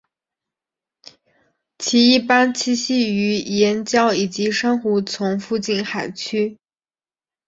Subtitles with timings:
[1.77, 6.57] 其一般栖息于岩礁以及珊瑚丛附近海区。